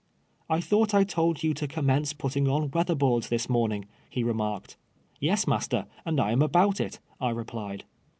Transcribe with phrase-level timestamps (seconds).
[0.49, 4.75] "I thought I told you to commence putting on weather boards this morning," he remarked."
[5.19, 7.83] Yes, master, and I am about it," I replied.